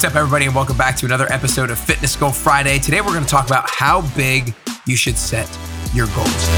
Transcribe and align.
what's 0.00 0.14
up, 0.14 0.18
everybody, 0.18 0.46
and 0.46 0.54
welcome 0.54 0.78
back 0.78 0.96
to 0.96 1.04
another 1.04 1.30
episode 1.30 1.68
of 1.68 1.78
Fitness 1.78 2.16
Goal 2.16 2.30
Friday. 2.30 2.78
Today, 2.78 3.02
we're 3.02 3.08
going 3.08 3.22
to 3.22 3.28
talk 3.28 3.46
about 3.46 3.68
how 3.68 4.00
big 4.16 4.54
you 4.86 4.96
should 4.96 5.18
set 5.18 5.46
your 5.92 6.06
goals. 6.16 6.48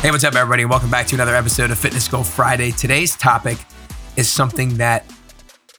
Hey, 0.00 0.10
what's 0.10 0.24
up, 0.24 0.34
everybody, 0.34 0.62
and 0.62 0.70
welcome 0.70 0.90
back 0.90 1.06
to 1.06 1.14
another 1.14 1.36
episode 1.36 1.70
of 1.70 1.78
Fitness 1.78 2.08
Goal 2.08 2.24
Friday. 2.24 2.72
Today's 2.72 3.14
topic 3.14 3.58
is 4.16 4.28
something 4.28 4.78
that 4.78 5.08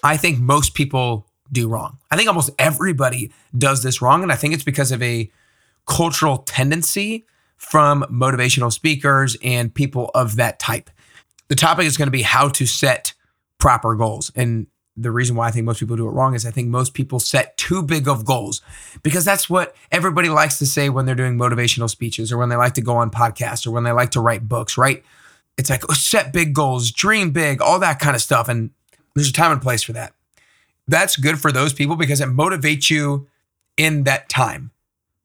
I 0.02 0.15
think 0.15 0.39
most 0.39 0.73
people 0.73 1.27
do 1.52 1.68
wrong. 1.68 1.97
I 2.09 2.15
think 2.15 2.29
almost 2.29 2.52
everybody 2.57 3.33
does 3.57 3.83
this 3.83 4.02
wrong, 4.02 4.23
and 4.23 4.31
I 4.31 4.36
think 4.36 4.54
it's 4.54 4.63
because 4.63 4.93
of 4.93 5.04
a 5.04 5.29
cultural 5.86 6.38
tendency 6.38 7.25
from 7.57 8.04
motivational 8.04 8.71
speakers 8.71 9.36
and 9.43 9.75
people 9.75 10.09
of 10.15 10.38
that 10.38 10.57
type. 10.57 10.89
The 11.49 11.55
topic 11.55 11.86
is 11.86 11.97
going 11.97 12.07
to 12.07 12.11
be 12.11 12.21
how 12.21 12.47
to 12.47 12.65
set 12.65 13.13
proper 13.61 13.96
goals. 13.96 14.32
And 14.36 14.68
the 14.97 15.11
reason 15.11 15.38
why 15.38 15.47
I 15.47 15.51
think 15.51 15.65
most 15.65 15.79
people 15.79 15.96
do 15.96 16.07
it 16.07 16.11
wrong 16.11 16.33
is 16.36 16.46
I 16.46 16.52
think 16.52 16.68
most 16.68 16.93
people 16.93 17.19
set 17.19 17.56
too 17.56 17.82
big 17.82 18.10
of 18.10 18.25
goals 18.25 18.61
because 19.04 19.24
that's 19.24 19.50
what 19.50 19.74
everybody 19.92 20.28
likes 20.28 20.60
to 20.60 20.65
say 20.65 20.89
when 20.89 21.06
they're 21.06 21.15
doing 21.15 21.38
motivational 21.38 21.89
speeches 21.89 22.32
or 22.32 22.38
when 22.38 22.50
they 22.50 22.57
like 22.57 22.74
to 22.74 22.82
go 22.82 22.97
on 22.97 23.10
podcasts 23.10 23.66
or 23.66 23.71
when 23.71 23.83
they 23.83 23.93
like 23.93 24.11
to 24.11 24.19
write 24.19 24.50
books, 24.50 24.78
right? 24.78 25.04
It's 25.57 25.69
like 25.69 25.83
oh, 25.89 25.93
set 25.93 26.33
big 26.33 26.54
goals, 26.54 26.92
dream 26.92 27.32
big, 27.32 27.61
all 27.61 27.79
that 27.79 28.00
kind 28.00 28.16
of 28.16 28.21
stuff. 28.21 28.50
And 28.50 28.71
there's 29.16 29.29
a 29.29 29.33
time 29.33 29.52
and 29.52 29.61
place 29.61 29.83
for 29.83 29.93
that. 29.93 30.14
That's 30.88 31.16
good 31.16 31.39
for 31.39 31.52
those 31.52 31.71
people 31.71 31.96
because 31.96 32.19
it 32.19 32.30
motivates 32.30 32.89
you 32.89 33.28
in 33.78 34.03
that 34.03 34.28
time. 34.28 34.72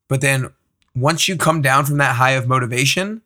But 0.08 0.20
then 0.20 0.52
once 0.94 1.26
you 1.26 1.36
come 1.36 1.62
down 1.62 1.86
from 1.86 1.96
that 1.98 2.16
high 2.16 2.32
of 2.32 2.46
motivation, 2.46 3.22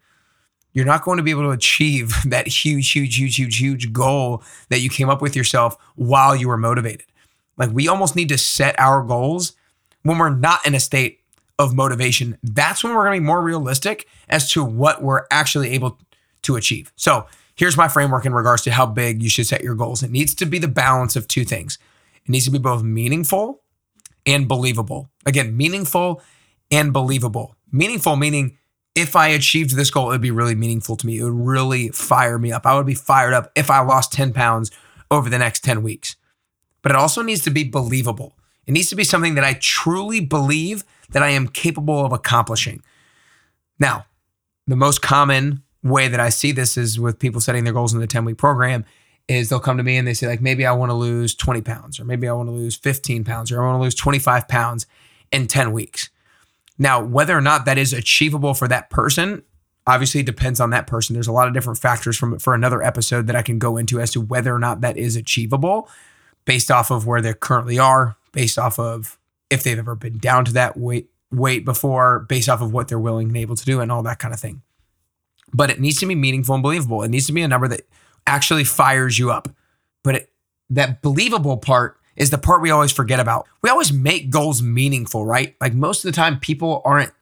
you're 0.73 0.85
not 0.85 1.03
going 1.03 1.17
to 1.17 1.23
be 1.23 1.31
able 1.31 1.43
to 1.43 1.51
achieve 1.51 2.15
that 2.27 2.47
huge, 2.47 2.93
huge, 2.93 3.17
huge, 3.17 3.37
huge, 3.37 3.59
huge 3.59 3.93
goal 3.93 4.43
that 4.69 4.81
you 4.81 4.91
came 4.91 5.09
up 5.09 5.23
with 5.23 5.37
yourself 5.37 5.77
while 5.97 6.35
you 6.35 6.49
were 6.49 6.57
motivated. 6.57 7.07
Like 7.57 7.71
we 7.71 7.89
almost 7.89 8.17
need 8.17 8.29
to 8.31 8.39
set 8.39 8.79
our 8.79 9.03
goals 9.03 9.53
when 10.03 10.19
we're 10.19 10.31
not 10.31 10.67
in 10.67 10.75
a 10.75 10.81
state 10.81 11.21
of 11.59 11.75
motivation. 11.75 12.39
That's 12.43 12.83
when 12.83 12.95
we're 12.95 13.05
going 13.05 13.17
to 13.17 13.21
be 13.21 13.27
more 13.27 13.43
realistic 13.43 14.09
as 14.29 14.51
to 14.53 14.65
what 14.65 15.03
we're 15.03 15.27
actually 15.31 15.71
able 15.71 15.99
to 16.43 16.57
achieve. 16.57 16.91
So 16.97 17.27
here's 17.55 17.77
my 17.77 17.87
framework 17.87 18.25
in 18.25 18.33
regards 18.33 18.63
to 18.63 18.71
how 18.71 18.87
big 18.87 19.23
you 19.23 19.29
should 19.29 19.47
set 19.47 19.63
your 19.63 19.75
goals. 19.75 20.03
It 20.03 20.11
needs 20.11 20.35
to 20.37 20.47
be 20.47 20.59
the 20.59 20.69
balance 20.69 21.17
of 21.17 21.29
two 21.29 21.45
things. 21.45 21.79
It 22.25 22.31
needs 22.31 22.47
to 22.47 22.51
be 22.51 22.59
both 22.59 22.83
meaningful 22.83 23.63
and 24.25 24.49
believable. 24.49 25.11
Again, 25.27 25.55
meaningful 25.55 26.23
and 26.71 26.95
believable. 26.95 27.57
Meaningful 27.71 28.17
meaning 28.17 28.57
if 28.95 29.15
I 29.17 29.29
achieved 29.29 29.77
this 29.77 29.91
goal, 29.91 30.09
it 30.09 30.15
would 30.15 30.21
be 30.21 30.31
really 30.31 30.55
meaningful 30.55 30.97
to 30.97 31.07
me. 31.07 31.19
It 31.19 31.25
would 31.25 31.47
really 31.47 31.89
fire 31.89 32.39
me 32.39 32.53
up. 32.53 32.67
I 32.67 32.77
would 32.77 32.87
be 32.87 32.95
fired 32.95 33.33
up 33.33 33.51
if 33.55 33.71
I 33.71 33.81
lost 33.81 34.13
10 34.13 34.33
pounds 34.33 34.71
over 35.11 35.29
the 35.29 35.39
next 35.39 35.65
10 35.65 35.83
weeks. 35.83 36.17
But 36.83 36.93
it 36.93 36.97
also 36.97 37.23
needs 37.23 37.43
to 37.43 37.51
be 37.51 37.65
believable. 37.65 38.37
It 38.67 38.73
needs 38.73 38.89
to 38.91 38.97
be 38.97 39.05
something 39.05 39.35
that 39.35 39.45
I 39.45 39.55
truly 39.55 40.21
believe 40.21 40.85
that 41.11 41.23
I 41.23 41.31
am 41.31 41.49
capable 41.49 42.05
of 42.05 42.13
accomplishing. 42.13 42.83
Now, 43.79 44.07
the 44.67 44.77
most 44.77 45.03
common 45.03 45.63
way 45.83 46.09
that 46.09 46.21
I 46.21 46.29
see 46.29 46.53
this 46.53 46.77
is 46.77 47.01
with 47.01 47.19
people 47.19 47.41
setting 47.41 47.65
their 47.65 47.73
goals 47.73 47.95
in 47.95 48.01
the 48.01 48.07
10 48.07 48.25
week 48.25 48.37
program 48.37 48.85
is 49.29 49.49
they'll 49.49 49.61
come 49.61 49.77
to 49.77 49.83
me 49.83 49.97
and 49.97 50.07
they 50.07 50.15
say 50.15 50.27
like 50.27 50.41
maybe 50.41 50.67
I 50.67 50.73
want 50.73 50.91
to 50.91 50.95
lose 50.95 51.35
20 51.35 51.63
pounds 51.63 52.01
or 52.01 52.05
maybe 52.05 52.29
I 52.29 52.33
want 52.33 52.49
to 52.49 52.53
lose 52.53 52.77
15 52.77 53.25
pounds 53.25 53.51
or 53.51 53.63
I 53.63 53.67
want 53.67 53.79
to 53.79 53.83
lose 53.83 53.95
25 53.95 54.49
pounds 54.49 54.87
in 55.31 55.47
10 55.47 55.73
weeks. 55.73 56.11
Now, 56.81 57.05
whether 57.05 57.37
or 57.37 57.43
not 57.43 57.67
that 57.67 57.77
is 57.77 57.93
achievable 57.93 58.55
for 58.55 58.67
that 58.67 58.89
person 58.89 59.43
obviously 59.87 60.23
depends 60.23 60.61
on 60.61 60.71
that 60.71 60.87
person. 60.87 61.13
There's 61.13 61.27
a 61.27 61.33
lot 61.33 61.47
of 61.47 61.53
different 61.53 61.79
factors 61.79 62.17
from 62.17 62.39
for 62.39 62.55
another 62.55 62.83
episode 62.83 63.27
that 63.27 63.37
I 63.37 63.43
can 63.43 63.59
go 63.59 63.77
into 63.77 64.01
as 64.01 64.11
to 64.13 64.21
whether 64.21 64.55
or 64.55 64.59
not 64.59 64.81
that 64.81 64.97
is 64.97 65.15
achievable 65.15 65.91
based 66.47 66.71
off 66.71 66.91
of 66.91 67.07
where 67.07 67.21
they 67.21 67.35
currently 67.35 67.79
are, 67.79 68.17
based 68.33 68.59
off 68.59 68.79
of 68.79 69.19
if 69.51 69.63
they've 69.63 69.79
ever 69.79 69.95
been 69.95 70.17
down 70.17 70.47
to 70.47 70.55
that 70.55 70.79
weight 70.79 71.11
weight 71.31 71.67
before, 71.67 72.21
based 72.21 72.49
off 72.49 72.63
of 72.63 72.73
what 72.73 72.89
they're 72.89 72.99
willing 72.99 73.29
and 73.29 73.37
able 73.37 73.57
to 73.57 73.65
do 73.65 73.81
and 73.81 73.93
all 73.93 74.03
that 74.03 74.19
kind 74.19 74.33
of 74.33 74.41
thing. 74.41 74.63
But 75.53 75.69
it 75.69 75.81
needs 75.81 75.99
to 75.99 76.07
be 76.07 76.15
meaningful 76.15 76.55
and 76.55 76.63
believable. 76.63 77.03
It 77.03 77.11
needs 77.11 77.27
to 77.27 77.33
be 77.35 77.43
a 77.43 77.49
number 77.49 77.69
that 77.69 77.83
actually 78.27 78.65
fires 78.65 79.19
you 79.19 79.31
up. 79.31 79.49
But 80.03 80.15
it, 80.15 80.33
that 80.71 81.03
believable 81.03 81.59
part 81.59 82.00
is 82.21 82.29
the 82.29 82.39
part 82.39 82.61
we 82.61 82.71
always 82.71 82.93
forget 82.93 83.19
about. 83.19 83.49
We 83.63 83.71
always 83.71 83.95
make 83.95 84.29
goals 84.29 84.61
meaningful, 84.63 85.25
right? 85.25 85.57
Like 85.59 85.73
most 85.73 86.05
of 86.05 86.13
the 86.13 86.15
time, 86.15 86.39
people 86.39 86.83
aren't 86.85 87.13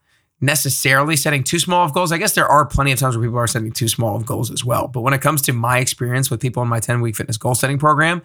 necessarily 0.40 1.14
setting 1.14 1.44
too 1.44 1.60
small 1.60 1.84
of 1.84 1.94
goals. 1.94 2.10
I 2.10 2.18
guess 2.18 2.34
there 2.34 2.48
are 2.48 2.66
plenty 2.66 2.90
of 2.90 2.98
times 2.98 3.16
where 3.16 3.24
people 3.24 3.38
are 3.38 3.46
setting 3.46 3.70
too 3.70 3.86
small 3.86 4.16
of 4.16 4.26
goals 4.26 4.50
as 4.50 4.64
well. 4.64 4.88
But 4.88 5.02
when 5.02 5.14
it 5.14 5.20
comes 5.20 5.40
to 5.42 5.52
my 5.52 5.78
experience 5.78 6.32
with 6.32 6.40
people 6.40 6.64
in 6.64 6.68
my 6.68 6.80
10 6.80 7.00
week 7.00 7.14
fitness 7.14 7.36
goal 7.36 7.54
setting 7.54 7.78
program, 7.78 8.22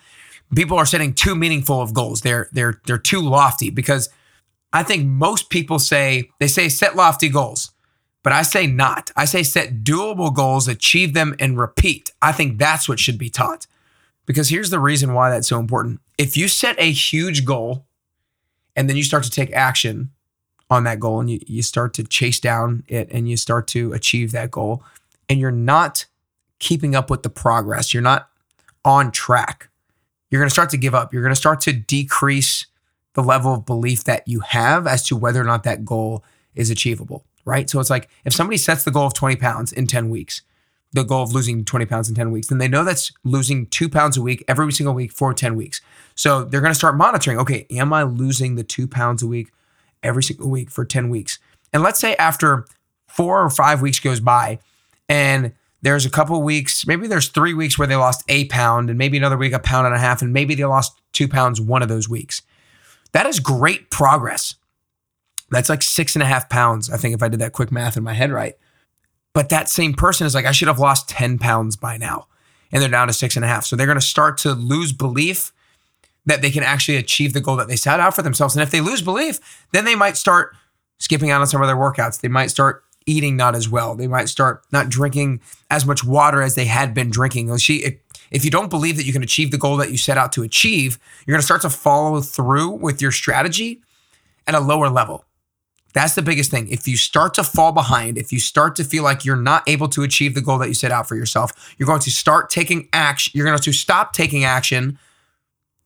people 0.55 0.75
are 0.75 0.85
setting 0.85 1.13
too 1.13 1.35
meaningful 1.35 1.79
of 1.79 1.93
goals. 1.93 2.21
They're 2.21 2.49
they're 2.51 2.81
they're 2.87 2.97
too 2.97 3.21
lofty 3.21 3.69
because 3.69 4.09
I 4.73 4.81
think 4.81 5.05
most 5.05 5.51
people 5.51 5.77
say 5.77 6.31
they 6.39 6.47
say 6.47 6.69
set 6.69 6.95
lofty 6.95 7.29
goals. 7.29 7.71
But 8.23 8.33
I 8.33 8.41
say 8.41 8.65
not. 8.65 9.11
I 9.15 9.25
say 9.25 9.43
set 9.43 9.83
doable 9.83 10.33
goals, 10.33 10.67
achieve 10.67 11.13
them, 11.13 11.35
and 11.39 11.59
repeat. 11.59 12.11
I 12.21 12.31
think 12.31 12.57
that's 12.57 12.89
what 12.89 12.99
should 12.99 13.19
be 13.19 13.29
taught. 13.29 13.67
Because 14.25 14.49
here's 14.49 14.69
the 14.69 14.79
reason 14.79 15.13
why 15.13 15.29
that's 15.29 15.47
so 15.47 15.59
important. 15.59 15.99
If 16.17 16.37
you 16.37 16.47
set 16.47 16.79
a 16.79 16.91
huge 16.91 17.45
goal 17.45 17.85
and 18.75 18.89
then 18.89 18.95
you 18.95 19.03
start 19.03 19.23
to 19.23 19.29
take 19.29 19.51
action 19.53 20.11
on 20.69 20.85
that 20.85 20.99
goal 20.99 21.19
and 21.19 21.29
you, 21.29 21.39
you 21.45 21.61
start 21.61 21.93
to 21.95 22.03
chase 22.03 22.39
down 22.39 22.83
it 22.87 23.09
and 23.11 23.29
you 23.29 23.37
start 23.37 23.67
to 23.67 23.93
achieve 23.93 24.31
that 24.31 24.51
goal 24.51 24.83
and 25.29 25.39
you're 25.39 25.51
not 25.51 26.05
keeping 26.59 26.95
up 26.95 27.09
with 27.09 27.23
the 27.23 27.29
progress, 27.29 27.93
you're 27.93 28.03
not 28.03 28.29
on 28.85 29.11
track, 29.11 29.69
you're 30.29 30.41
going 30.41 30.49
to 30.49 30.53
start 30.53 30.69
to 30.71 30.77
give 30.77 30.95
up. 30.95 31.13
You're 31.13 31.21
going 31.21 31.33
to 31.33 31.39
start 31.39 31.61
to 31.61 31.73
decrease 31.73 32.65
the 33.13 33.21
level 33.21 33.53
of 33.53 33.65
belief 33.65 34.05
that 34.05 34.27
you 34.27 34.39
have 34.39 34.87
as 34.87 35.03
to 35.03 35.15
whether 35.15 35.39
or 35.39 35.43
not 35.43 35.63
that 35.63 35.85
goal 35.85 36.23
is 36.55 36.71
achievable, 36.71 37.23
right? 37.45 37.69
So 37.69 37.79
it's 37.79 37.91
like 37.91 38.09
if 38.25 38.33
somebody 38.33 38.57
sets 38.57 38.83
the 38.83 38.89
goal 38.89 39.05
of 39.05 39.13
20 39.13 39.35
pounds 39.35 39.71
in 39.71 39.85
10 39.85 40.09
weeks 40.09 40.41
the 40.93 41.03
goal 41.03 41.23
of 41.23 41.33
losing 41.33 41.65
20 41.65 41.85
pounds 41.85 42.07
in 42.07 42.15
10 42.15 42.31
weeks, 42.31 42.47
then 42.47 42.59
they 42.59 42.67
know 42.67 42.83
that's 42.83 43.11
losing 43.23 43.65
two 43.67 43.89
pounds 43.89 44.15
a 44.15 44.21
week 44.21 44.43
every 44.47 44.71
single 44.71 44.93
week 44.93 45.11
for 45.11 45.33
10 45.33 45.55
weeks. 45.55 45.81
So 46.15 46.43
they're 46.43 46.61
going 46.61 46.71
to 46.71 46.77
start 46.77 46.95
monitoring 46.95 47.37
okay, 47.39 47.65
am 47.71 47.91
I 47.91 48.03
losing 48.03 48.55
the 48.55 48.63
two 48.63 48.87
pounds 48.87 49.23
a 49.23 49.27
week 49.27 49.51
every 50.03 50.23
single 50.23 50.49
week 50.49 50.69
for 50.69 50.85
10 50.85 51.09
weeks? 51.09 51.39
And 51.71 51.81
let's 51.81 51.99
say 51.99 52.15
after 52.15 52.65
four 53.07 53.43
or 53.43 53.49
five 53.49 53.81
weeks 53.81 53.99
goes 53.99 54.19
by 54.19 54.59
and 55.09 55.53
there's 55.83 56.05
a 56.05 56.09
couple 56.09 56.41
weeks, 56.41 56.87
maybe 56.87 57.07
there's 57.07 57.27
three 57.27 57.53
weeks 57.53 57.77
where 57.77 57.87
they 57.87 57.95
lost 57.95 58.23
a 58.29 58.45
pound 58.45 58.89
and 58.89 58.97
maybe 58.97 59.17
another 59.17 59.37
week 59.37 59.51
a 59.51 59.59
pound 59.59 59.85
and 59.85 59.95
a 59.95 59.99
half, 59.99 60.21
and 60.21 60.31
maybe 60.31 60.55
they 60.55 60.63
lost 60.63 60.99
two 61.11 61.27
pounds 61.27 61.59
one 61.59 61.81
of 61.81 61.89
those 61.89 62.07
weeks. 62.07 62.41
That 63.11 63.25
is 63.25 63.41
great 63.41 63.91
progress. 63.91 64.55
That's 65.51 65.69
like 65.69 65.83
six 65.83 66.15
and 66.15 66.23
a 66.23 66.25
half 66.25 66.47
pounds, 66.49 66.89
I 66.89 66.95
think, 66.95 67.13
if 67.13 67.21
I 67.21 67.27
did 67.27 67.41
that 67.41 67.51
quick 67.51 67.69
math 67.69 67.97
in 67.97 68.03
my 68.03 68.13
head 68.13 68.31
right. 68.31 68.55
But 69.33 69.49
that 69.49 69.69
same 69.69 69.93
person 69.93 70.27
is 70.27 70.35
like, 70.35 70.45
I 70.45 70.51
should 70.51 70.67
have 70.67 70.79
lost 70.79 71.09
10 71.09 71.39
pounds 71.39 71.75
by 71.75 71.97
now. 71.97 72.27
And 72.71 72.81
they're 72.81 72.89
down 72.89 73.07
to 73.07 73.13
six 73.13 73.35
and 73.35 73.43
a 73.43 73.47
half. 73.47 73.65
So 73.65 73.75
they're 73.75 73.87
going 73.87 73.99
to 73.99 74.05
start 74.05 74.37
to 74.39 74.53
lose 74.53 74.93
belief 74.93 75.51
that 76.25 76.41
they 76.41 76.51
can 76.51 76.63
actually 76.63 76.97
achieve 76.97 77.33
the 77.33 77.41
goal 77.41 77.55
that 77.57 77.67
they 77.67 77.75
set 77.75 77.99
out 77.99 78.15
for 78.15 78.21
themselves. 78.21 78.55
And 78.55 78.63
if 78.63 78.71
they 78.71 78.81
lose 78.81 79.01
belief, 79.01 79.39
then 79.73 79.85
they 79.85 79.95
might 79.95 80.17
start 80.17 80.55
skipping 80.97 81.31
out 81.31 81.41
on 81.41 81.47
some 81.47 81.61
of 81.61 81.67
their 81.67 81.75
workouts. 81.75 82.21
They 82.21 82.29
might 82.29 82.49
start 82.51 82.83
eating 83.05 83.35
not 83.35 83.55
as 83.55 83.67
well. 83.67 83.95
They 83.95 84.07
might 84.07 84.29
start 84.29 84.63
not 84.71 84.89
drinking 84.89 85.41
as 85.69 85.85
much 85.85 86.03
water 86.03 86.41
as 86.41 86.55
they 86.55 86.65
had 86.65 86.93
been 86.93 87.09
drinking. 87.09 87.49
If 87.49 88.45
you 88.45 88.49
don't 88.49 88.69
believe 88.69 88.95
that 88.97 89.05
you 89.05 89.13
can 89.13 89.23
achieve 89.23 89.51
the 89.51 89.57
goal 89.57 89.77
that 89.77 89.91
you 89.91 89.97
set 89.97 90.17
out 90.17 90.31
to 90.33 90.43
achieve, 90.43 90.97
you're 91.25 91.33
going 91.33 91.41
to 91.41 91.45
start 91.45 91.61
to 91.63 91.69
follow 91.69 92.21
through 92.21 92.69
with 92.69 93.01
your 93.01 93.11
strategy 93.11 93.81
at 94.47 94.55
a 94.55 94.59
lower 94.59 94.89
level. 94.89 95.25
That's 95.93 96.15
the 96.15 96.21
biggest 96.21 96.51
thing. 96.51 96.67
If 96.69 96.87
you 96.87 96.97
start 96.97 97.35
to 97.35 97.43
fall 97.43 97.71
behind, 97.71 98.17
if 98.17 98.31
you 98.31 98.39
start 98.39 98.75
to 98.77 98.83
feel 98.83 99.03
like 99.03 99.23
you're 99.23 99.35
not 99.35 99.63
able 99.67 99.87
to 99.89 100.01
achieve 100.01 100.33
the 100.33 100.41
goal 100.41 100.57
that 100.57 100.67
you 100.67 100.73
set 100.73 100.91
out 100.91 101.07
for 101.07 101.15
yourself, 101.15 101.75
you're 101.77 101.87
going 101.87 101.99
to 102.01 102.11
start 102.11 102.49
taking 102.49 102.89
action. 102.91 103.31
You're 103.35 103.45
going 103.45 103.57
to 103.57 103.73
stop 103.73 104.13
taking 104.13 104.43
action 104.43 104.97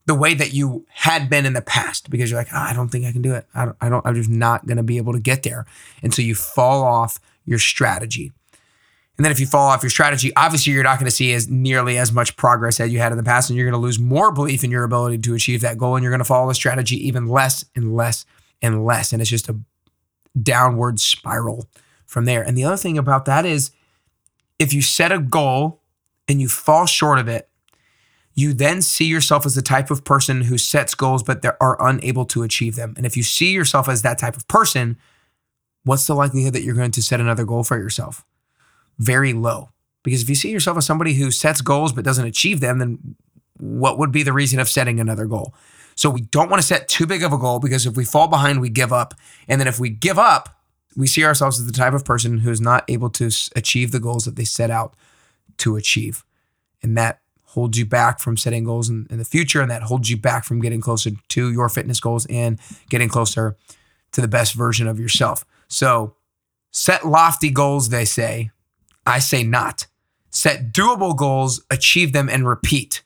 the 0.05 0.15
way 0.15 0.33
that 0.33 0.53
you 0.53 0.85
had 0.89 1.29
been 1.29 1.45
in 1.45 1.51
the 1.51 1.61
past 1.61 2.09
because 2.09 2.31
you're 2.31 2.39
like, 2.39 2.47
oh, 2.53 2.57
I 2.57 2.73
don't 2.73 2.87
think 2.87 3.05
I 3.05 3.11
can 3.11 3.21
do 3.21 3.33
it. 3.33 3.45
I 3.53 3.65
don't, 3.65 3.77
I 3.81 3.89
don't, 3.89 4.05
I'm 4.05 4.15
just 4.15 4.29
not 4.29 4.65
going 4.65 4.77
to 4.77 4.83
be 4.83 4.95
able 4.95 5.11
to 5.11 5.19
get 5.19 5.43
there. 5.43 5.65
And 6.01 6.13
so 6.13 6.21
you 6.21 6.33
fall 6.33 6.81
off 6.81 7.19
your 7.43 7.59
strategy. 7.59 8.31
And 9.17 9.25
then 9.25 9.31
if 9.31 9.39
you 9.39 9.47
fall 9.47 9.67
off 9.67 9.83
your 9.83 9.89
strategy, 9.89 10.31
obviously 10.35 10.71
you're 10.71 10.83
not 10.83 10.99
going 10.99 11.09
to 11.09 11.15
see 11.15 11.33
as 11.33 11.49
nearly 11.49 11.97
as 11.97 12.13
much 12.13 12.37
progress 12.37 12.79
as 12.79 12.93
you 12.93 12.99
had 12.99 13.11
in 13.11 13.17
the 13.17 13.23
past, 13.23 13.49
and 13.49 13.57
you're 13.57 13.65
going 13.65 13.79
to 13.79 13.83
lose 13.83 13.99
more 13.99 14.31
belief 14.31 14.63
in 14.63 14.71
your 14.71 14.83
ability 14.83 15.17
to 15.17 15.33
achieve 15.33 15.59
that 15.61 15.77
goal, 15.77 15.95
and 15.95 16.03
you're 16.03 16.11
going 16.11 16.19
to 16.19 16.25
follow 16.25 16.47
the 16.47 16.55
strategy 16.55 16.95
even 17.07 17.27
less 17.27 17.65
and 17.75 17.95
less 17.95 18.25
and 18.61 18.85
less. 18.85 19.11
And 19.11 19.21
it's 19.21 19.31
just 19.31 19.49
a 19.49 19.59
downward 20.41 20.99
spiral 20.99 21.67
from 22.05 22.25
there. 22.25 22.41
And 22.41 22.57
the 22.57 22.63
other 22.63 22.77
thing 22.77 22.97
about 22.97 23.25
that 23.25 23.45
is 23.45 23.71
if 24.59 24.73
you 24.73 24.81
set 24.81 25.11
a 25.11 25.19
goal 25.19 25.81
and 26.27 26.41
you 26.41 26.47
fall 26.47 26.85
short 26.85 27.19
of 27.19 27.27
it, 27.27 27.49
you 28.33 28.53
then 28.53 28.81
see 28.81 29.05
yourself 29.05 29.45
as 29.45 29.55
the 29.55 29.61
type 29.61 29.89
of 29.89 30.03
person 30.03 30.41
who 30.41 30.57
sets 30.57 30.93
goals 30.93 31.23
but 31.23 31.43
are 31.59 31.77
unable 31.79 32.25
to 32.25 32.43
achieve 32.43 32.75
them. 32.75 32.93
And 32.95 33.05
if 33.05 33.17
you 33.17 33.23
see 33.23 33.51
yourself 33.51 33.89
as 33.89 34.03
that 34.03 34.19
type 34.19 34.37
of 34.37 34.47
person, 34.47 34.97
what's 35.83 36.05
the 36.05 36.13
likelihood 36.13 36.53
that 36.53 36.61
you're 36.61 36.75
going 36.75 36.91
to 36.91 37.01
set 37.01 37.19
another 37.19 37.45
goal 37.45 37.63
for 37.63 37.77
yourself? 37.77 38.23
Very 38.99 39.33
low. 39.33 39.69
Because 40.03 40.21
if 40.21 40.29
you 40.29 40.35
see 40.35 40.51
yourself 40.51 40.77
as 40.77 40.85
somebody 40.85 41.15
who 41.15 41.31
sets 41.31 41.61
goals 41.61 41.93
but 41.93 42.05
doesn't 42.05 42.27
achieve 42.27 42.59
them, 42.59 42.77
then 42.77 43.15
what 43.57 43.97
would 43.97 44.11
be 44.11 44.23
the 44.23 44.33
reason 44.33 44.59
of 44.59 44.69
setting 44.69 44.99
another 44.99 45.25
goal? 45.25 45.55
So 45.97 46.11
we 46.11 46.21
don't 46.21 46.49
want 46.49 46.61
to 46.61 46.67
set 46.67 46.87
too 46.87 47.07
big 47.07 47.23
of 47.23 47.33
a 47.33 47.37
goal 47.37 47.59
because 47.59 47.87
if 47.87 47.97
we 47.97 48.05
fall 48.05 48.27
behind, 48.27 48.61
we 48.61 48.69
give 48.69 48.93
up. 48.93 49.15
And 49.47 49.59
then 49.59 49.67
if 49.67 49.79
we 49.79 49.89
give 49.89 50.19
up, 50.19 50.61
we 50.95 51.07
see 51.07 51.25
ourselves 51.25 51.59
as 51.59 51.65
the 51.65 51.73
type 51.73 51.93
of 51.93 52.05
person 52.05 52.37
who's 52.39 52.61
not 52.61 52.85
able 52.87 53.09
to 53.09 53.31
achieve 53.55 53.91
the 53.91 53.99
goals 53.99 54.25
that 54.25 54.35
they 54.35 54.43
set 54.43 54.69
out 54.69 54.95
to 55.57 55.75
achieve. 55.75 56.23
And 56.83 56.95
that 56.97 57.21
holds 57.45 57.79
you 57.79 57.85
back 57.85 58.19
from 58.19 58.37
setting 58.37 58.63
goals 58.63 58.89
in, 58.89 59.07
in, 59.09 59.17
the 59.17 59.25
future. 59.25 59.59
And 59.59 59.71
that 59.71 59.83
holds 59.83 60.11
you 60.11 60.17
back 60.17 60.45
from 60.45 60.61
getting 60.61 60.81
closer 60.81 61.11
to 61.29 61.51
your 61.51 61.67
fitness 61.67 61.99
goals 61.99 62.27
and 62.27 62.59
getting 62.89 63.09
closer 63.09 63.57
to 64.11 64.21
the 64.21 64.27
best 64.27 64.53
version 64.53 64.87
of 64.87 64.99
yourself. 64.99 65.45
So 65.67 66.15
set 66.69 67.07
lofty 67.07 67.49
goals, 67.49 67.89
they 67.89 68.05
say. 68.05 68.51
I 69.07 69.17
say 69.17 69.41
not. 69.41 69.87
Set 70.29 70.71
doable 70.71 71.17
goals, 71.17 71.65
achieve 71.71 72.13
them, 72.13 72.29
and 72.29 72.47
repeat. 72.47 73.01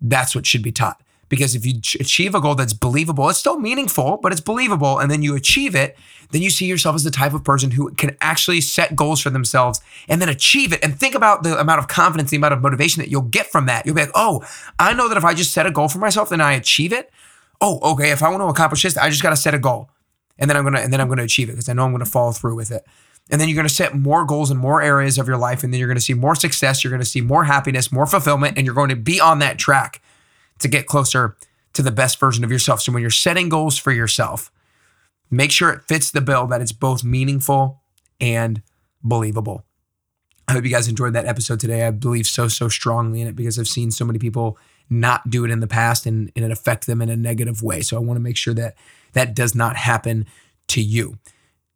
That's 0.00 0.36
what 0.36 0.46
should 0.46 0.62
be 0.62 0.70
taught. 0.70 1.02
Because 1.28 1.54
if 1.54 1.66
you 1.66 1.74
achieve 2.00 2.34
a 2.34 2.40
goal 2.40 2.54
that's 2.54 2.72
believable, 2.72 3.28
it's 3.28 3.38
still 3.38 3.58
meaningful, 3.58 4.18
but 4.22 4.32
it's 4.32 4.40
believable, 4.40 4.98
and 4.98 5.10
then 5.10 5.22
you 5.22 5.36
achieve 5.36 5.74
it, 5.74 5.96
then 6.30 6.42
you 6.42 6.50
see 6.50 6.66
yourself 6.66 6.94
as 6.94 7.04
the 7.04 7.10
type 7.10 7.32
of 7.32 7.44
person 7.44 7.70
who 7.70 7.90
can 7.92 8.16
actually 8.20 8.60
set 8.60 8.96
goals 8.96 9.20
for 9.20 9.30
themselves 9.30 9.80
and 10.08 10.20
then 10.20 10.28
achieve 10.28 10.72
it. 10.72 10.82
And 10.82 10.98
think 10.98 11.14
about 11.14 11.42
the 11.42 11.58
amount 11.58 11.78
of 11.78 11.88
confidence, 11.88 12.30
the 12.30 12.36
amount 12.36 12.54
of 12.54 12.62
motivation 12.62 13.00
that 13.00 13.08
you'll 13.08 13.22
get 13.22 13.46
from 13.46 13.66
that. 13.66 13.86
You'll 13.86 13.94
be 13.94 14.02
like, 14.02 14.10
oh, 14.14 14.44
I 14.78 14.92
know 14.92 15.08
that 15.08 15.16
if 15.16 15.24
I 15.24 15.34
just 15.34 15.52
set 15.52 15.66
a 15.66 15.70
goal 15.70 15.88
for 15.88 15.98
myself 15.98 16.28
then 16.28 16.40
I 16.40 16.52
achieve 16.52 16.92
it, 16.92 17.10
oh, 17.60 17.78
okay, 17.92 18.10
if 18.10 18.22
I 18.22 18.28
want 18.28 18.40
to 18.42 18.46
accomplish 18.46 18.82
this, 18.82 18.96
I 18.96 19.10
just 19.10 19.22
got 19.22 19.30
to 19.30 19.36
set 19.36 19.54
a 19.54 19.58
goal. 19.58 19.90
And 20.38 20.48
then 20.48 20.56
I'm 20.56 20.64
gonna 20.64 20.80
and 20.80 20.92
then 20.92 21.00
I'm 21.00 21.08
gonna 21.08 21.24
achieve 21.24 21.48
it 21.48 21.52
because 21.52 21.68
I 21.68 21.72
know 21.72 21.84
I'm 21.84 21.92
gonna 21.92 22.04
follow 22.04 22.32
through 22.32 22.54
with 22.54 22.70
it. 22.70 22.86
And 23.30 23.40
then 23.40 23.48
you're 23.48 23.56
going 23.56 23.68
to 23.68 23.74
set 23.74 23.94
more 23.94 24.24
goals 24.24 24.50
in 24.50 24.56
more 24.56 24.80
areas 24.80 25.18
of 25.18 25.28
your 25.28 25.36
life. 25.36 25.62
And 25.62 25.72
then 25.72 25.78
you're 25.78 25.88
going 25.88 25.98
to 25.98 26.02
see 26.02 26.14
more 26.14 26.34
success. 26.34 26.82
You're 26.82 26.90
going 26.90 27.02
to 27.02 27.06
see 27.06 27.20
more 27.20 27.44
happiness, 27.44 27.92
more 27.92 28.06
fulfillment, 28.06 28.56
and 28.56 28.64
you're 28.64 28.74
going 28.74 28.88
to 28.88 28.96
be 28.96 29.20
on 29.20 29.40
that 29.40 29.58
track 29.58 30.00
to 30.58 30.68
get 30.68 30.86
closer 30.86 31.36
to 31.74 31.82
the 31.82 31.90
best 31.90 32.18
version 32.18 32.44
of 32.44 32.50
yourself. 32.50 32.80
So 32.80 32.92
when 32.92 33.02
you're 33.02 33.10
setting 33.10 33.48
goals 33.48 33.78
for 33.78 33.92
yourself, 33.92 34.50
make 35.30 35.50
sure 35.50 35.70
it 35.70 35.82
fits 35.82 36.10
the 36.10 36.20
bill 36.20 36.46
that 36.48 36.60
it's 36.60 36.72
both 36.72 37.04
meaningful 37.04 37.82
and 38.20 38.62
believable. 39.02 39.64
I 40.48 40.52
hope 40.52 40.64
you 40.64 40.70
guys 40.70 40.88
enjoyed 40.88 41.12
that 41.12 41.26
episode 41.26 41.60
today. 41.60 41.86
I 41.86 41.90
believe 41.90 42.26
so, 42.26 42.48
so 42.48 42.68
strongly 42.68 43.20
in 43.20 43.28
it 43.28 43.36
because 43.36 43.58
I've 43.58 43.68
seen 43.68 43.90
so 43.90 44.04
many 44.04 44.18
people 44.18 44.58
not 44.88 45.28
do 45.28 45.44
it 45.44 45.50
in 45.50 45.60
the 45.60 45.66
past 45.66 46.06
and, 46.06 46.32
and 46.34 46.44
it 46.44 46.50
affect 46.50 46.86
them 46.86 47.02
in 47.02 47.10
a 47.10 47.16
negative 47.16 47.62
way. 47.62 47.82
So 47.82 47.96
I 47.96 48.00
want 48.00 48.16
to 48.16 48.22
make 48.22 48.38
sure 48.38 48.54
that 48.54 48.74
that 49.12 49.34
does 49.34 49.54
not 49.54 49.76
happen 49.76 50.26
to 50.68 50.82
you. 50.82 51.18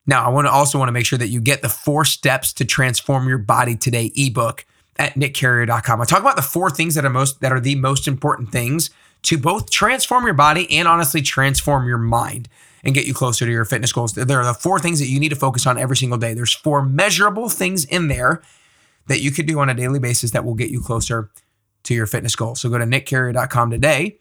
Now, 0.07 0.25
I 0.25 0.31
want 0.31 0.47
to 0.47 0.51
also 0.51 0.79
want 0.79 0.89
to 0.89 0.93
make 0.93 1.07
sure 1.07 1.19
that 1.19 1.29
you 1.29 1.41
get 1.41 1.63
the 1.63 1.69
four 1.69 2.05
steps 2.05 2.53
to 2.55 2.65
transform 2.65 3.29
your 3.29 3.39
body 3.39 3.77
today 3.77 4.11
ebook 4.17 4.65
at 4.97 5.15
nickcarrier.com. 5.15 6.01
I 6.01 6.05
talk 6.05 6.21
about 6.21 6.37
the 6.37 6.43
four 6.43 6.71
things 6.71 6.95
that 6.95 7.05
are 7.05 7.11
most 7.11 7.41
that 7.41 7.53
are 7.53 7.61
the 7.61 7.77
most 7.77 8.07
important 8.07 8.53
things 8.53 8.91
to 9.23 9.39
both 9.39 9.71
transform 9.71 10.25
your 10.25 10.35
body 10.35 10.71
and 10.77 10.89
honestly 10.89 11.23
transform 11.23 11.87
your 11.87 11.99
mind 11.99 12.49
and 12.85 12.95
get 12.95 13.07
you 13.07 13.15
closer 13.15 13.45
to 13.45 13.51
your 13.51 13.65
fitness 13.65 13.93
goals. 13.93 14.13
There 14.13 14.41
are 14.41 14.45
the 14.45 14.55
four 14.55 14.79
things 14.81 14.99
that 14.99 15.07
you 15.07 15.21
need 15.21 15.29
to 15.29 15.37
focus 15.37 15.67
on 15.67 15.79
every 15.79 15.97
single 15.97 16.19
day. 16.19 16.35
There's 16.35 16.55
four 16.55 16.83
measurable 16.85 17.49
things 17.49 17.85
in 17.85 18.09
there 18.09 18.43
that 19.07 19.21
you 19.21 19.31
could 19.31 19.47
do 19.47 19.61
on 19.61 19.69
a 19.69 19.75
daily 19.75 19.99
basis 19.99 20.33
that 20.33 20.45
will 20.45 20.55
get 20.55 20.71
you 20.71 20.81
closer 20.81 21.31
to 21.85 21.95
your 21.95 22.07
fitness 22.07 22.35
goal. 22.37 22.55
So 22.55 22.69
go 22.69 22.79
to 22.79 22.85
nickcarrier.com 22.85 23.71
today 23.71 24.19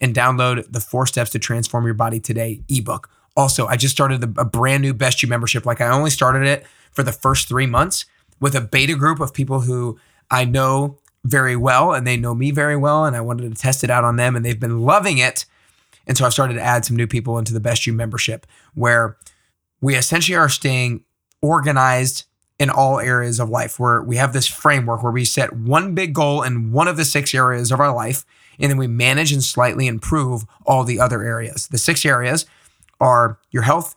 and 0.00 0.14
download 0.14 0.70
the 0.70 0.80
four 0.80 1.06
steps 1.06 1.30
to 1.30 1.38
transform 1.38 1.84
your 1.84 1.94
body 1.94 2.20
today 2.20 2.62
ebook. 2.68 3.10
Also, 3.36 3.66
I 3.66 3.76
just 3.76 3.94
started 3.94 4.22
a 4.38 4.44
brand 4.44 4.82
new 4.82 4.92
Best 4.92 5.22
You 5.22 5.28
membership. 5.28 5.64
Like 5.64 5.80
I 5.80 5.88
only 5.88 6.10
started 6.10 6.46
it 6.46 6.66
for 6.92 7.02
the 7.02 7.12
first 7.12 7.48
three 7.48 7.66
months 7.66 8.06
with 8.40 8.54
a 8.54 8.60
beta 8.60 8.96
group 8.96 9.20
of 9.20 9.32
people 9.32 9.60
who 9.60 9.98
I 10.30 10.44
know 10.44 10.98
very 11.24 11.56
well 11.56 11.92
and 11.92 12.06
they 12.06 12.16
know 12.16 12.34
me 12.34 12.50
very 12.50 12.76
well. 12.76 13.04
And 13.04 13.16
I 13.16 13.20
wanted 13.20 13.54
to 13.54 13.60
test 13.60 13.84
it 13.84 13.90
out 13.90 14.04
on 14.04 14.16
them 14.16 14.36
and 14.36 14.44
they've 14.44 14.58
been 14.58 14.82
loving 14.82 15.18
it. 15.18 15.44
And 16.06 16.16
so 16.16 16.24
I've 16.24 16.32
started 16.32 16.54
to 16.54 16.62
add 16.62 16.84
some 16.84 16.96
new 16.96 17.06
people 17.06 17.38
into 17.38 17.52
the 17.52 17.60
Best 17.60 17.86
You 17.86 17.92
membership 17.92 18.46
where 18.74 19.16
we 19.80 19.96
essentially 19.96 20.36
are 20.36 20.48
staying 20.48 21.04
organized 21.42 22.24
in 22.58 22.68
all 22.68 23.00
areas 23.00 23.40
of 23.40 23.48
life 23.48 23.78
where 23.78 24.02
we 24.02 24.16
have 24.16 24.32
this 24.32 24.46
framework 24.46 25.02
where 25.02 25.12
we 25.12 25.24
set 25.24 25.54
one 25.54 25.94
big 25.94 26.12
goal 26.12 26.42
in 26.42 26.72
one 26.72 26.88
of 26.88 26.96
the 26.96 27.04
six 27.04 27.34
areas 27.34 27.72
of 27.72 27.80
our 27.80 27.94
life 27.94 28.24
and 28.58 28.70
then 28.70 28.76
we 28.76 28.86
manage 28.86 29.32
and 29.32 29.42
slightly 29.42 29.86
improve 29.86 30.44
all 30.66 30.84
the 30.84 31.00
other 31.00 31.22
areas. 31.22 31.68
The 31.68 31.78
six 31.78 32.04
areas 32.04 32.44
are 33.00 33.38
your 33.50 33.62
health, 33.62 33.96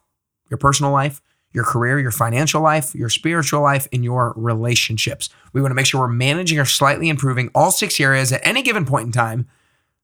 your 0.50 0.58
personal 0.58 0.94
life, 0.94 1.22
your 1.54 1.64
career, 1.64 2.00
your 2.00 2.12
financial 2.12 2.62
life, 2.62 2.94
your 2.96 3.10
spiritual 3.10 3.62
life, 3.62 3.88
and 3.94 4.04
your 4.04 4.34
relationships. 4.36 5.30
We 5.54 5.62
want 5.62 5.72
to 5.72 5.76
make 5.76 5.86
sure 5.86 6.02
we're 6.02 6.08
managing 6.08 6.60
or 6.60 6.66
slightly 6.66 7.10
improving 7.10 7.50
all 7.54 7.72
six 7.72 8.00
areas 8.00 8.32
at 8.32 8.42
any 8.44 8.64
given 8.64 8.86
point 8.86 9.06
in 9.06 9.12
time, 9.12 9.48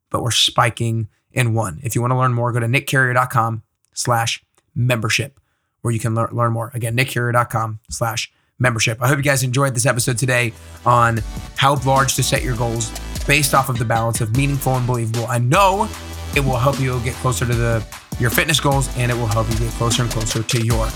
but 0.10 0.22
we're 0.22 0.32
spiking 0.32 1.10
in 1.32 1.54
one. 1.54 1.80
If 1.84 1.96
you 1.96 2.02
want 2.02 2.12
to 2.12 2.18
learn 2.18 2.34
more, 2.34 2.52
go 2.52 2.60
to 2.60 2.68
nickcarrier.com 2.68 3.64
slash 3.94 4.44
membership, 4.76 5.40
where 5.82 5.94
you 5.94 6.00
can 6.00 6.16
learn, 6.16 6.30
learn 6.32 6.54
more. 6.54 6.72
Again, 6.74 6.96
nickcarrier.com 6.96 7.80
slash 7.90 8.32
membership. 8.60 9.02
I 9.02 9.08
hope 9.08 9.18
you 9.18 9.24
guys 9.24 9.44
enjoyed 9.44 9.74
this 9.74 9.86
episode 9.86 10.18
today 10.18 10.54
on 10.86 11.20
how 11.56 11.76
large 11.86 12.16
to 12.16 12.24
set 12.24 12.44
your 12.44 12.56
goals 12.56 12.92
based 13.26 13.54
off 13.54 13.70
of 13.70 13.78
the 13.78 13.86
balance 13.86 14.22
of 14.22 14.36
meaningful 14.36 14.76
and 14.76 14.86
believable. 14.86 15.26
I 15.28 15.40
know 15.40 15.90
it 16.36 16.42
will 16.42 16.58
help 16.58 16.80
you 16.80 17.00
get 17.02 17.16
closer 17.16 17.46
to 17.46 17.54
the 17.54 17.86
your 18.20 18.30
fitness 18.30 18.60
goals 18.60 18.90
and 18.98 19.12
it 19.12 19.16
will 19.16 19.28
help 19.28 19.50
you 19.50 19.58
get 19.58 19.72
closer 19.74 20.04
and 20.04 20.12
closer 20.12 20.44
to 20.44 20.62
your 20.62 20.90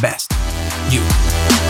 best 0.00 0.32
you. 0.90 1.69